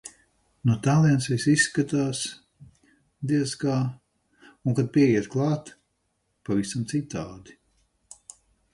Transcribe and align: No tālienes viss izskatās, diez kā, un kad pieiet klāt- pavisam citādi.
No 0.69 0.75
tālienes 0.85 1.27
viss 1.31 1.45
izskatās, 1.51 2.21
diez 3.33 3.53
kā, 3.65 3.77
un 4.65 4.81
kad 4.81 4.91
pieiet 4.99 5.31
klāt- 5.37 5.73
pavisam 6.49 6.91
citādi. 6.95 7.61